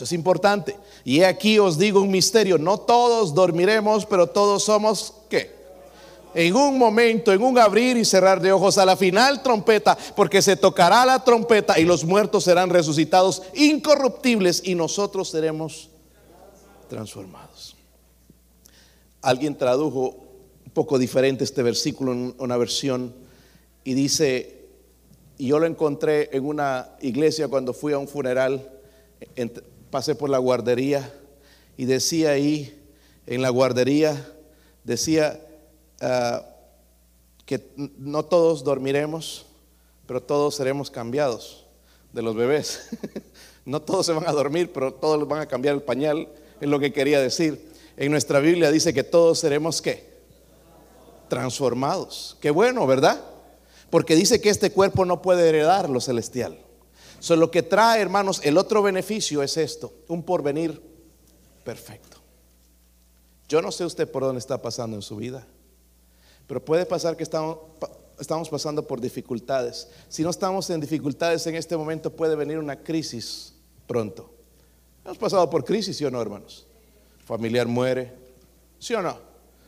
[0.00, 0.78] Esto es importante.
[1.04, 5.60] Y aquí os digo un misterio, no todos dormiremos, pero todos somos qué
[6.32, 10.40] en un momento, en un abrir y cerrar de ojos, a la final trompeta, porque
[10.40, 15.90] se tocará la trompeta y los muertos serán resucitados incorruptibles y nosotros seremos
[16.88, 17.76] transformados.
[19.20, 20.16] Alguien tradujo
[20.64, 23.14] un poco diferente este versículo en una versión
[23.84, 24.66] y dice,
[25.38, 28.66] yo lo encontré en una iglesia cuando fui a un funeral,
[29.90, 31.12] pasé por la guardería
[31.76, 32.76] y decía ahí,
[33.26, 34.26] en la guardería,
[34.84, 35.40] decía,
[36.00, 36.42] Ah,
[37.44, 39.44] que no todos dormiremos,
[40.06, 41.66] pero todos seremos cambiados
[42.12, 42.88] de los bebés.
[43.64, 46.28] no todos se van a dormir, pero todos van a cambiar el pañal,
[46.60, 47.70] es lo que quería decir.
[47.96, 50.08] En nuestra Biblia dice que todos seremos qué?
[51.28, 52.36] Transformados.
[52.40, 53.20] Qué bueno, ¿verdad?
[53.90, 56.56] Porque dice que este cuerpo no puede heredar lo celestial.
[57.20, 60.82] Solo lo que trae, hermanos, el otro beneficio es esto, un porvenir
[61.62, 62.16] perfecto.
[63.48, 65.46] Yo no sé usted por dónde está pasando en su vida.
[66.46, 67.58] Pero puede pasar que estamos,
[68.18, 69.88] estamos pasando por dificultades.
[70.08, 73.54] Si no estamos en dificultades en este momento, puede venir una crisis
[73.86, 74.32] pronto.
[75.04, 76.66] Hemos pasado por crisis, ¿sí o no, hermanos?
[77.24, 78.12] Familiar muere,
[78.78, 79.18] ¿sí o no?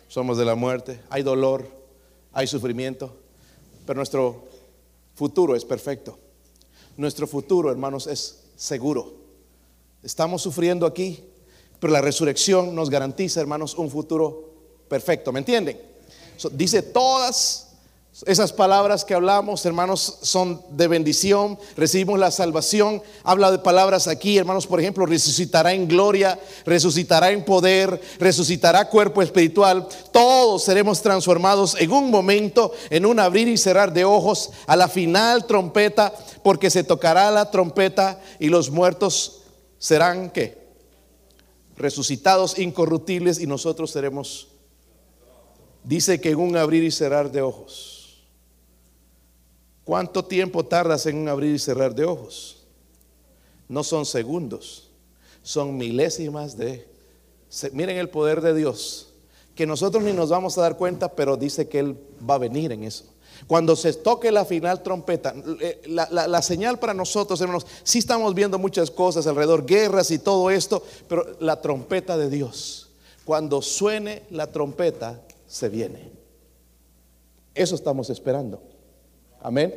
[0.09, 1.69] Somos de la muerte, hay dolor,
[2.33, 3.17] hay sufrimiento,
[3.87, 4.45] pero nuestro
[5.15, 6.19] futuro es perfecto.
[6.97, 9.15] Nuestro futuro, hermanos, es seguro.
[10.03, 11.25] Estamos sufriendo aquí,
[11.81, 14.53] pero la resurrección nos garantiza, hermanos, un futuro
[14.89, 15.33] perfecto.
[15.33, 15.93] ¿Me entienden?
[16.53, 17.72] dice todas
[18.27, 21.59] esas palabras que hablamos, hermanos, son de bendición.
[21.77, 23.03] Recibimos la salvación.
[23.25, 29.23] Habla de palabras aquí, hermanos, por ejemplo, resucitará en gloria, resucitará en poder, resucitará cuerpo
[29.23, 29.89] espiritual.
[30.13, 34.89] Todos seremos transformados en un momento, en un abrir y cerrar de ojos, a la
[34.89, 39.41] final trompeta, porque se tocará la trompeta y los muertos
[39.79, 40.61] serán, ¿qué?
[41.77, 44.49] Resucitados incorruptibles y nosotros seremos
[45.85, 47.92] Dice que en un abrir y cerrar de ojos.
[49.85, 52.65] ¿Cuánto tiempo tardas en abrir y cerrar de ojos?
[53.69, 54.91] No son segundos,
[55.43, 56.89] son milésimas de...
[57.73, 59.09] Miren el poder de Dios,
[59.55, 61.97] que nosotros ni nos vamos a dar cuenta, pero dice que Él
[62.29, 63.05] va a venir en eso.
[63.47, 68.59] Cuando se toque la final trompeta, eh, la, señal para nosotros, hermanos, sí estamos viendo
[68.59, 72.91] muchas cosas alrededor, guerras y todo esto, pero la trompeta de Dios,
[73.25, 76.11] cuando suene la trompeta, se viene.
[77.55, 78.63] Eso estamos esperando.
[79.43, 79.75] Amén.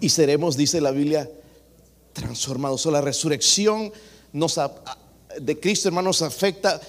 [0.00, 1.30] Y seremos, dice la Biblia,
[2.12, 2.84] transformados.
[2.86, 3.92] O la resurrección
[4.32, 4.60] nos,
[5.40, 6.80] de Cristo, hermanos, afecta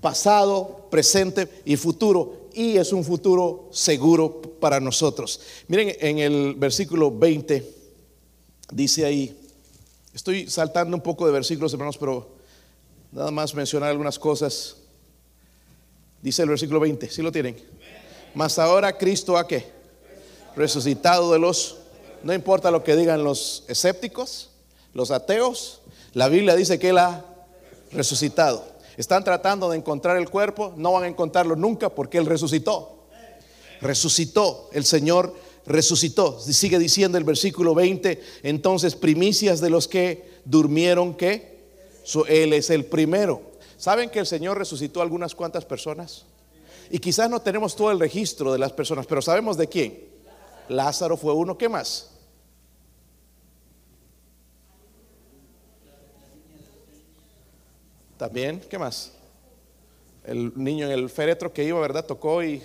[0.00, 2.48] pasado, presente y futuro.
[2.54, 5.40] Y es un futuro seguro para nosotros.
[5.68, 7.70] Miren, en el versículo 20,
[8.72, 9.38] dice ahí,
[10.14, 12.28] estoy saltando un poco de versículos, hermanos, pero
[13.12, 14.76] nada más mencionar algunas cosas.
[16.22, 17.56] Dice el versículo 20, si lo tienen?
[18.34, 19.81] Mas ahora Cristo ha que
[20.56, 21.76] resucitado de los,
[22.22, 24.50] no importa lo que digan los escépticos,
[24.94, 25.80] los ateos,
[26.12, 27.24] la Biblia dice que Él ha
[27.92, 28.64] resucitado.
[28.96, 33.06] Están tratando de encontrar el cuerpo, no van a encontrarlo nunca porque Él resucitó.
[33.80, 35.34] Resucitó, el Señor
[35.66, 36.38] resucitó.
[36.38, 41.58] Sigue diciendo el versículo 20, entonces primicias de los que durmieron que
[42.28, 43.42] Él es el primero.
[43.78, 46.26] ¿Saben que el Señor resucitó a algunas cuantas personas?
[46.90, 50.11] Y quizás no tenemos todo el registro de las personas, pero sabemos de quién.
[50.72, 52.10] Lázaro fue uno, ¿qué más?
[58.16, 59.12] También, ¿qué más?
[60.24, 62.04] El niño en el féretro que iba, ¿verdad?
[62.04, 62.62] Tocó y,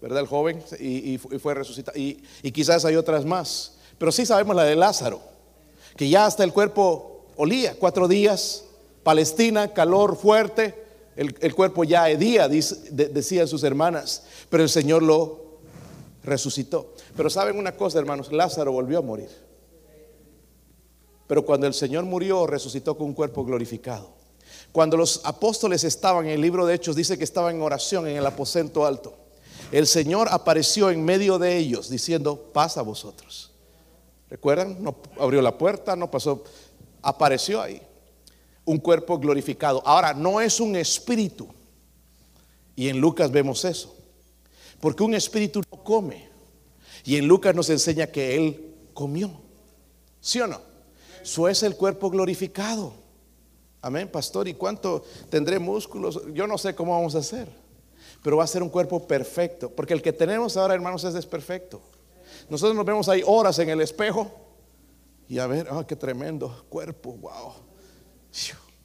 [0.00, 0.20] ¿verdad?
[0.20, 1.98] El joven y, fue resucitado.
[1.98, 2.22] Y,
[2.52, 3.74] quizás hay otras más.
[3.98, 5.20] Pero sí sabemos la de Lázaro,
[5.96, 8.64] que ya hasta el cuerpo olía, cuatro días
[9.04, 10.74] Palestina, calor fuerte,
[11.14, 15.44] el, cuerpo ya hedía, decían sus hermanas, pero el Señor lo
[16.24, 16.93] resucitó.
[17.16, 19.30] Pero saben una cosa, hermanos, Lázaro volvió a morir.
[21.26, 24.10] Pero cuando el Señor murió, resucitó con un cuerpo glorificado.
[24.72, 28.16] Cuando los apóstoles estaban en el libro de Hechos, dice que estaban en oración en
[28.16, 29.14] el aposento alto.
[29.70, 33.52] El Señor apareció en medio de ellos diciendo, pasa a vosotros.
[34.28, 34.82] ¿Recuerdan?
[34.82, 36.42] No abrió la puerta, no pasó,
[37.02, 37.80] apareció ahí
[38.64, 39.82] un cuerpo glorificado.
[39.86, 41.48] Ahora, no es un espíritu.
[42.76, 43.94] Y en Lucas vemos eso.
[44.80, 46.28] Porque un espíritu no come.
[47.04, 49.30] Y en Lucas nos enseña que Él comió.
[50.20, 50.60] ¿Sí o no?
[51.22, 52.94] Eso es el cuerpo glorificado.
[53.82, 54.48] Amén, pastor.
[54.48, 56.20] ¿Y cuánto tendré músculos?
[56.32, 57.48] Yo no sé cómo vamos a hacer.
[58.22, 59.68] Pero va a ser un cuerpo perfecto.
[59.68, 61.82] Porque el que tenemos ahora, hermanos, es desperfecto.
[62.48, 64.30] Nosotros nos vemos ahí horas en el espejo.
[65.28, 67.52] Y a ver, ah, qué tremendo cuerpo, wow.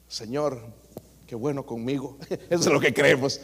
[0.08, 0.60] Señor,
[1.26, 2.18] qué bueno conmigo.
[2.50, 3.40] Eso es lo que creemos.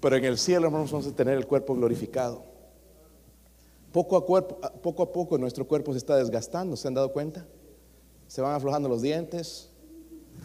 [0.00, 2.51] Pero en el cielo, hermanos, vamos a tener el cuerpo glorificado.
[3.92, 7.46] Poco a, cuerpo, poco a poco nuestro cuerpo se está desgastando, ¿se han dado cuenta?
[8.26, 9.70] Se van aflojando los dientes,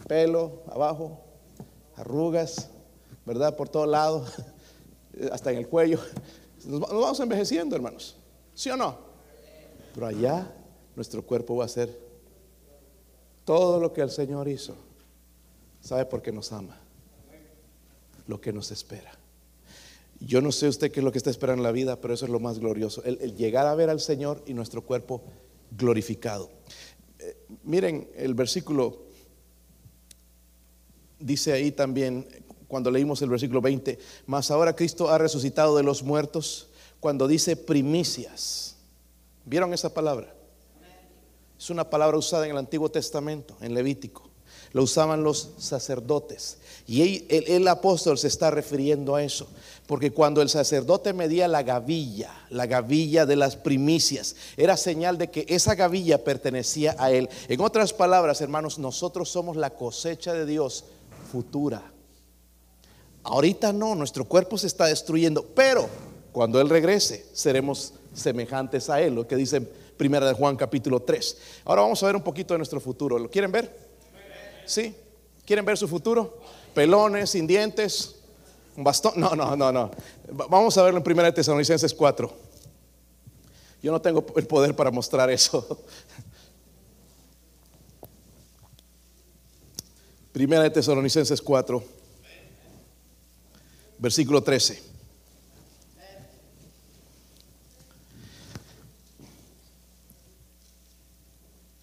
[0.06, 1.18] pelo abajo,
[1.96, 2.70] arrugas,
[3.24, 3.56] ¿verdad?
[3.56, 4.30] Por todos lados,
[5.32, 5.98] hasta en el cuello.
[6.66, 8.16] Nos vamos envejeciendo, hermanos.
[8.54, 8.98] ¿Sí o no?
[9.94, 10.54] Pero allá
[10.94, 11.98] nuestro cuerpo va a ser
[13.44, 14.74] todo lo que el Señor hizo.
[15.80, 16.78] ¿Sabe por qué nos ama?
[18.26, 19.17] Lo que nos espera.
[20.20, 22.24] Yo no sé usted qué es lo que está esperando en la vida, pero eso
[22.24, 23.02] es lo más glorioso.
[23.04, 25.22] El, llegar a ver al Señor y nuestro cuerpo
[25.70, 26.50] glorificado.
[27.18, 29.06] Eh, miren el versículo,
[31.20, 32.26] dice ahí también,
[32.66, 36.68] cuando leímos el versículo 20, mas ahora Cristo ha resucitado de los muertos,
[37.00, 38.76] cuando dice primicias.
[39.44, 40.34] ¿Vieron esa palabra?
[41.56, 44.28] Es una palabra usada en el Antiguo Testamento, en Levítico
[44.72, 46.58] lo usaban los sacerdotes.
[46.86, 49.48] Y el, apóstol se está refiriendo a eso,
[49.88, 55.30] porque cuando el sacerdote medía la gavilla, la gavilla de las primicias, era señal de
[55.30, 57.30] que esa gavilla pertenecía a él.
[57.48, 60.84] En otras palabras, hermanos, nosotros somos la cosecha de Dios
[61.32, 61.90] futura.
[63.22, 65.88] Ahorita no, nuestro cuerpo se está destruyendo, pero
[66.32, 71.38] cuando Él regrese seremos semejantes a Él, lo que dice Primera de Juan capítulo 3.
[71.64, 73.18] Ahora vamos a ver un poquito de nuestro futuro.
[73.18, 73.74] ¿Lo quieren ver?
[74.66, 74.94] ¿Sí?
[75.46, 76.40] ¿Quieren ver su futuro?
[76.74, 78.17] Pelones, sin dientes,
[78.78, 79.14] un bastón.
[79.16, 79.90] No, no, no, no.
[80.30, 82.32] Vamos a verlo en 1 Tesalonicenses 4.
[83.82, 85.82] Yo no tengo el poder para mostrar eso.
[90.32, 91.82] Primera de Tesalonicenses 4,
[93.98, 94.80] versículo 13.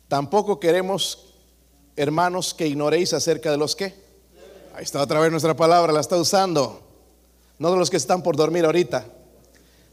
[0.07, 1.33] Tampoco queremos
[1.97, 3.93] hermanos, que ignoréis acerca de los que.
[4.75, 6.84] Ahí está otra vez nuestra palabra, la está usando.
[7.57, 9.05] No de los que están por dormir ahorita,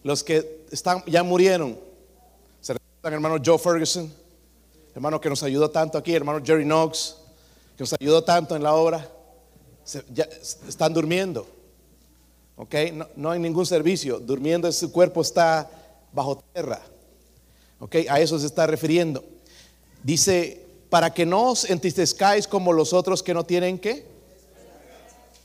[0.03, 1.79] los que están, ya murieron.
[2.61, 4.12] Se recuerdan, hermano Joe Ferguson,
[4.94, 7.16] hermano que nos ayudó tanto aquí, hermano Jerry Knox,
[7.77, 9.09] que nos ayudó tanto en la obra.
[10.12, 10.29] ya
[10.68, 11.46] están durmiendo.
[12.57, 12.75] ¿Ok?
[12.92, 14.18] No, no hay ningún servicio.
[14.18, 15.70] Durmiendo, su cuerpo está
[16.12, 16.81] bajo tierra.
[17.79, 17.96] ¿Ok?
[18.09, 19.25] A eso se está refiriendo.
[20.03, 24.12] Dice para que no os entristezcáis como los otros que no tienen que.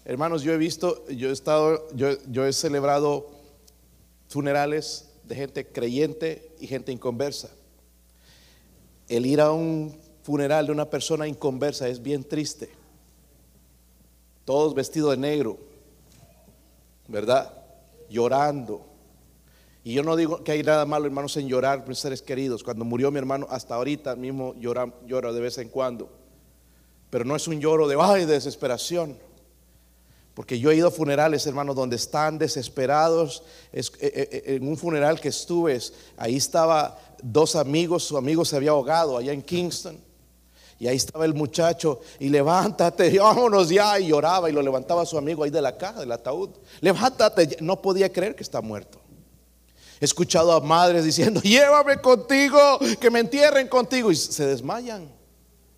[0.10, 3.30] Hermanos, yo he visto, yo he estado, yo, he celebrado
[4.30, 7.50] funerales de gente creyente y gente inconversa.
[9.10, 12.70] El ir a un funeral de una persona inconversa es bien triste.
[14.46, 15.58] Todos vestidos de negro,
[17.10, 17.54] ¿verdad?
[18.10, 18.86] Llorando
[19.88, 22.62] y yo no digo que hay nada malo, hermanos, en llorar por seres queridos.
[22.62, 26.10] Cuando murió mi hermano, hasta ahorita mismo llora, lloro de vez en cuando.
[27.10, 29.18] Pero no es un lloro de, ay, desesperación.
[30.38, 33.42] Porque yo he ido a funerales, hermanos, donde están desesperados.
[33.72, 35.80] Es, eh, eh, eh, en un funeral que estuve,
[36.16, 40.00] ahí estaba dos amigos, su amigo se había ahogado allá en Kingston.
[40.78, 44.00] Y ahí estaba el muchacho y levántate, vámonos ya.
[44.00, 46.52] Y lloraba y lo levantaba su amigo ahí de la caja, del ataúd.
[46.82, 49.00] Levántate, no podía creer que está muerto.
[50.00, 54.12] He escuchado a madres diciendo, llévame contigo, que me entierren contigo.
[54.12, 55.12] Y se desmayan.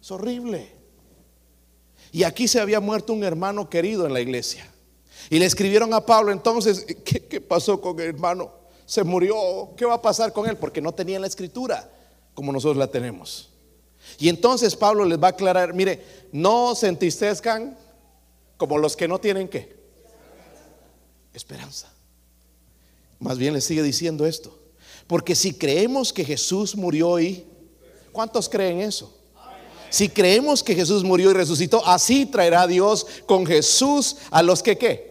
[0.02, 0.79] Es horrible.
[2.12, 4.69] Y aquí se había muerto un hermano querido en la iglesia.
[5.30, 8.52] Y le escribieron a Pablo entonces, ¿qué, pasó con el hermano?
[8.86, 9.36] Se murió,
[9.78, 10.58] ¿qué va a pasar con él?
[10.58, 11.89] Porque no tenían la escritura
[12.34, 13.50] como nosotros la tenemos.
[14.17, 17.78] Y entonces Pablo les va a aclarar, mire, no se entristezcan
[18.58, 19.78] como los que no tienen qué.
[21.34, 21.91] Esperanza.
[23.19, 24.58] Más bien le sigue diciendo esto.
[25.06, 27.45] Porque si creemos que Jesús murió y...
[28.12, 29.18] ¿Cuántos creen eso?
[29.89, 34.78] Si creemos que Jesús murió y resucitó, así traerá Dios con Jesús a los que
[34.78, 35.09] qué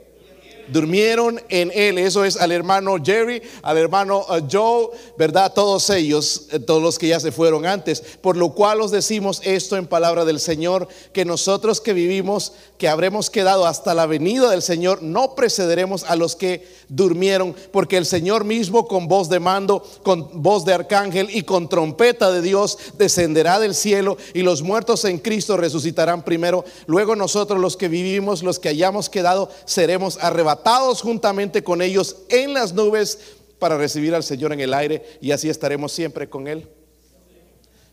[0.72, 1.98] durmieron en él.
[1.98, 5.52] Eso es al hermano Jerry, al hermano uh, Joe, ¿verdad?
[5.54, 8.02] Todos ellos, eh, todos los que ya se fueron antes.
[8.20, 12.88] Por lo cual os decimos esto en palabra del Señor, que nosotros que vivimos, que
[12.88, 18.06] habremos quedado hasta la venida del Señor, no precederemos a los que durmieron, porque el
[18.06, 22.78] Señor mismo con voz de mando, con voz de arcángel y con trompeta de Dios
[22.96, 26.64] descenderá del cielo y los muertos en Cristo resucitarán primero.
[26.86, 30.57] Luego nosotros los que vivimos, los que hayamos quedado, seremos arrebatados
[31.02, 33.18] juntamente con ellos en las nubes
[33.58, 36.68] para recibir al Señor en el aire y así estaremos siempre con Él.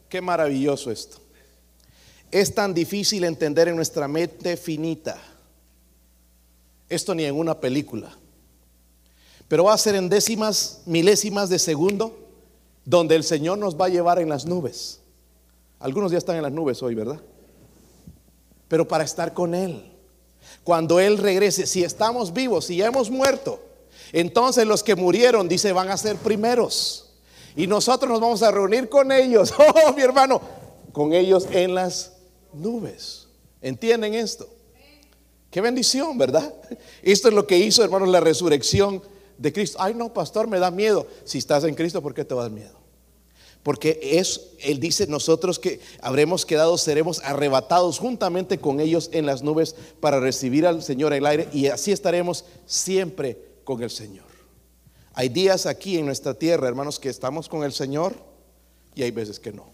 [0.09, 1.17] Qué maravilloso esto.
[2.31, 5.17] Es tan difícil entender en nuestra mente finita.
[6.89, 8.15] Esto ni en una película.
[9.47, 12.17] Pero va a ser en décimas, milésimas de segundo,
[12.83, 14.99] donde el Señor nos va a llevar en las nubes.
[15.79, 17.21] Algunos ya están en las nubes hoy, ¿verdad?
[18.67, 19.94] Pero para estar con Él.
[20.65, 23.59] Cuando Él regrese, si estamos vivos, si ya hemos muerto,
[24.11, 27.13] entonces los que murieron, dice, van a ser primeros.
[27.55, 29.53] Y nosotros nos vamos a reunir con ellos.
[29.85, 30.41] Oh, mi hermano,
[30.91, 32.13] con ellos en las
[32.51, 33.27] nubes.
[33.61, 34.49] ¿Entienden esto?
[35.51, 36.51] Qué bendición, ¿verdad?
[37.03, 39.03] Esto es lo que hizo, hermanos, la resurrección
[39.37, 39.77] de Cristo.
[39.79, 41.05] Ay, no, pastor, me da miedo.
[41.25, 42.84] Si estás en Cristo, ¿por qué te va a dar miedo?
[43.65, 49.41] Porque es, Él dice nosotros que habremos quedado, seremos arrebatados juntamente con ellos en las
[49.41, 54.27] nubes para recibir al Señor en el aire y así estaremos siempre con el Señor.
[55.15, 58.13] Hay días aquí en nuestra tierra, hermanos, que estamos con el Señor
[58.93, 59.65] y hay veces que no.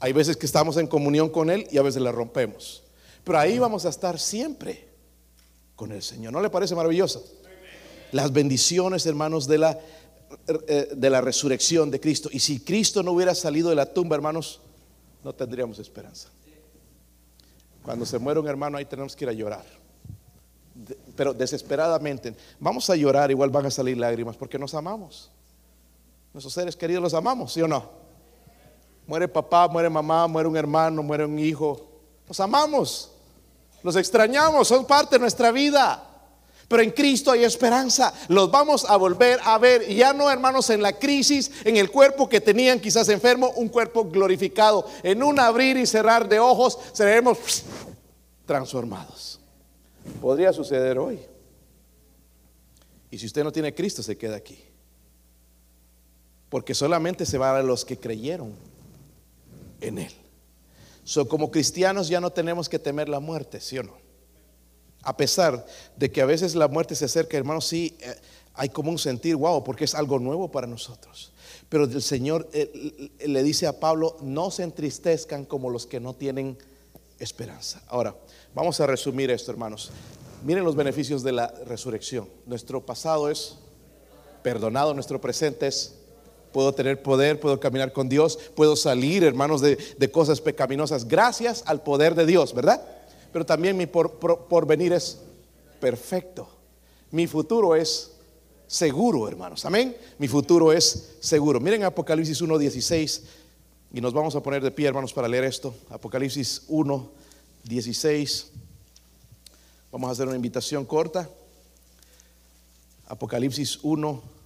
[0.00, 2.82] Hay veces que estamos en comunión con Él y a veces la rompemos.
[3.22, 4.88] Pero ahí vamos a estar siempre
[5.76, 6.32] con el Señor.
[6.32, 7.24] ¿No le parece maravilloso?
[8.10, 9.78] Las bendiciones, hermanos, de la,
[10.46, 12.28] de la resurrección de Cristo.
[12.32, 14.60] Y si Cristo no hubiera salido de la tumba, hermanos,
[15.22, 16.28] no tendríamos esperanza.
[17.82, 19.64] Cuando se muere un hermano, ahí tenemos que ir a llorar.
[21.16, 22.34] Pero desesperadamente.
[22.58, 25.30] Vamos a llorar, igual van a salir lágrimas, porque nos amamos.
[26.32, 27.90] Nuestros seres queridos los amamos, ¿sí o no?
[29.06, 31.88] Muere papá, muere mamá, muere un hermano, muere un hijo.
[32.28, 33.10] Los amamos,
[33.82, 36.09] los extrañamos, son parte de nuestra vida.
[36.70, 38.14] Pero en Cristo hay esperanza.
[38.28, 39.92] Los vamos a volver a ver.
[39.92, 44.04] Ya no, hermanos, en la crisis, en el cuerpo que tenían quizás enfermo, un cuerpo
[44.04, 44.86] glorificado.
[45.02, 47.64] En un abrir y cerrar de ojos seremos
[48.46, 49.40] transformados.
[50.20, 51.18] Podría suceder hoy.
[53.10, 54.62] Y si usted no tiene Cristo, se queda aquí.
[56.50, 58.54] Porque solamente se van a los que creyeron
[59.80, 60.12] en Él.
[61.02, 63.99] So, como cristianos ya no tenemos que temer la muerte, ¿sí o no?
[65.02, 65.64] A pesar
[65.96, 68.14] de que a veces la muerte se acerca, hermanos, sí, eh,
[68.54, 71.32] hay como un sentir, wow, porque es algo nuevo para nosotros.
[71.68, 76.14] Pero el Señor eh, le dice a Pablo, no se entristezcan como los que no
[76.14, 76.58] tienen
[77.18, 77.82] esperanza.
[77.88, 78.14] Ahora,
[78.54, 79.90] vamos a resumir esto, hermanos.
[80.44, 82.28] Miren los beneficios de la resurrección.
[82.46, 83.56] Nuestro pasado es
[84.42, 85.94] perdonado, nuestro presente es
[86.52, 91.82] puedo tener poder, puedo caminar con Dios, puedo salir, hermanos, de, cosas pecaminosas, gracias al
[91.82, 92.82] poder de Dios, ¿verdad?
[93.32, 95.18] Pero también mi porvenir es
[95.80, 96.48] perfecto.
[97.10, 98.12] Mi futuro es
[98.66, 99.64] seguro, hermanos.
[99.64, 99.96] Amén.
[100.18, 101.60] Mi futuro es seguro.
[101.60, 103.22] Miren Apocalipsis 1.16
[103.92, 105.74] y nos vamos a poner de pie, hermanos, para leer esto.
[105.88, 108.46] Apocalipsis 1.16.
[109.90, 111.28] Vamos a hacer una invitación corta.
[113.08, 114.40] Apocalipsis 1.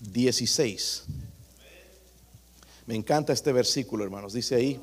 [0.00, 1.04] 16.
[2.86, 4.32] Me encanta este versículo, hermanos.
[4.32, 4.80] Dice ahí,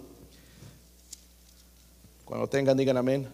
[2.25, 3.27] cuando tengan, digan amén.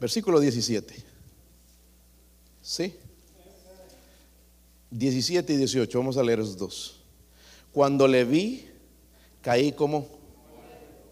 [0.00, 0.94] Versículo 17.
[2.60, 2.94] ¿Sí?
[4.90, 5.98] 17 y 18.
[5.98, 7.00] Vamos a leer esos dos.
[7.72, 8.68] Cuando le vi,
[9.40, 10.06] caí como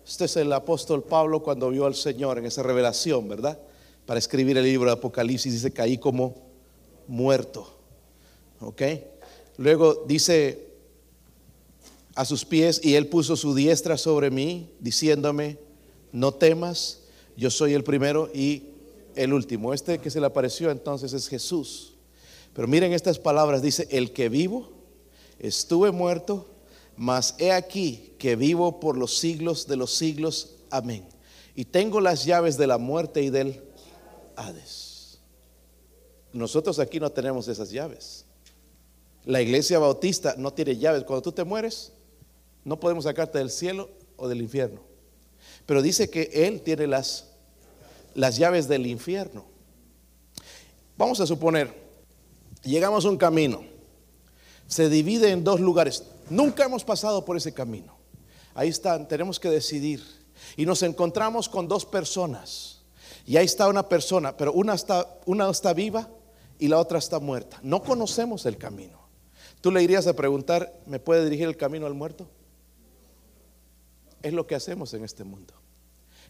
[0.06, 3.58] este es el apóstol Pablo cuando vio al Señor en esa revelación, ¿verdad?
[4.04, 6.34] Para escribir el libro de Apocalipsis dice, caí como
[7.06, 7.78] muerto.
[8.60, 8.82] ¿Ok?
[9.56, 10.72] Luego dice
[12.14, 15.58] a sus pies y él puso su diestra sobre mí, diciéndome,
[16.12, 17.00] no temas,
[17.36, 18.64] yo soy el primero y
[19.14, 19.72] el último.
[19.72, 21.94] Este que se le apareció entonces es Jesús.
[22.54, 24.70] Pero miren estas palabras, dice, el que vivo,
[25.38, 26.46] estuve muerto,
[26.96, 30.56] mas he aquí que vivo por los siglos de los siglos.
[30.70, 31.06] Amén.
[31.54, 33.62] Y tengo las llaves de la muerte y del
[34.36, 35.18] Hades.
[36.32, 38.21] Nosotros aquí no tenemos esas llaves.
[39.24, 41.04] La iglesia bautista no tiene llaves.
[41.04, 41.92] Cuando tú te mueres,
[42.64, 44.80] no podemos sacarte del cielo o del infierno.
[45.66, 47.28] Pero dice que Él tiene las,
[48.14, 49.44] las llaves del infierno.
[50.96, 51.72] Vamos a suponer,
[52.62, 53.64] llegamos a un camino.
[54.66, 56.04] Se divide en dos lugares.
[56.30, 57.96] Nunca hemos pasado por ese camino.
[58.54, 60.02] Ahí están, tenemos que decidir.
[60.56, 62.80] Y nos encontramos con dos personas.
[63.26, 66.08] Y ahí está una persona, pero una está, una está viva
[66.58, 67.60] y la otra está muerta.
[67.62, 69.01] No conocemos el camino.
[69.62, 72.28] Tú le irías a preguntar, ¿me puede dirigir el camino al muerto?
[74.20, 75.54] Es lo que hacemos en este mundo.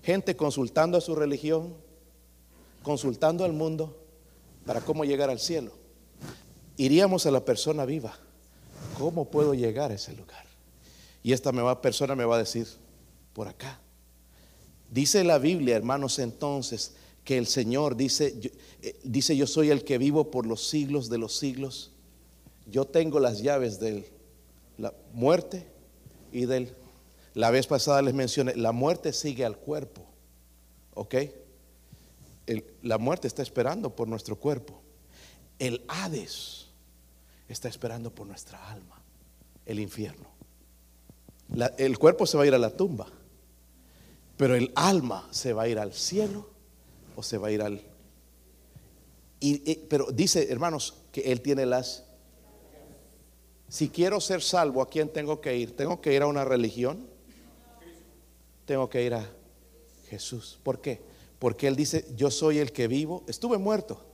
[0.03, 1.75] Gente consultando a su religión,
[2.83, 3.99] consultando al mundo
[4.67, 5.73] para cómo llegar al cielo.
[6.77, 8.15] Iríamos a la persona viva.
[8.99, 10.45] ¿Cómo puedo llegar a ese lugar?
[11.23, 12.67] Y esta persona me va a decir,
[13.33, 13.81] por acá.
[14.91, 18.53] Dice la Biblia, hermanos, entonces, que el Señor dice,
[18.83, 21.92] eh, dice, yo soy el que vivo por los siglos de los siglos.
[22.67, 24.11] Yo tengo las llaves de
[24.79, 25.67] la muerte
[26.33, 26.75] y del...
[27.35, 30.05] La vez pasada les mencioné, la muerte sigue al cuerpo,
[30.95, 31.15] ¿ok?
[32.83, 34.83] La muerte está esperando por nuestro cuerpo.
[35.59, 36.67] El Hades
[37.49, 39.01] está esperando por nuestra alma,
[39.65, 40.29] el infierno.
[41.79, 43.07] El cuerpo se va a ir a la tumba,
[44.37, 46.51] pero el alma se va a ir al cielo
[47.17, 47.81] o se va a ir al...
[49.41, 52.05] y- pero dice, hermanos, que Él tiene las...
[53.73, 55.75] Si quiero ser salvo, ¿a quién tengo que ir?
[55.75, 57.07] ¿Tengo que ir a una religión?
[58.67, 59.27] Tengo que ir a
[60.11, 60.59] Jesús.
[60.63, 61.01] ¿Por qué?
[61.39, 64.05] Porque Él dice, yo soy el que vivo, estuve muerto,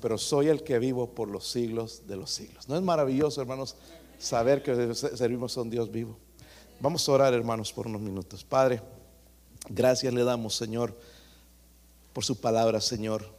[0.00, 2.68] pero soy el que vivo por los siglos de los siglos.
[2.68, 3.76] ¿No es maravilloso, hermanos,
[4.18, 6.18] saber que servimos a un Dios vivo?
[6.80, 8.42] Vamos a orar, hermanos, por unos minutos.
[8.42, 8.82] Padre,
[9.68, 10.98] gracias le damos, Señor,
[12.12, 13.35] por su palabra, Señor.